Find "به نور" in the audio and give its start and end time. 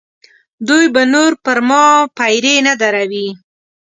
0.93-1.31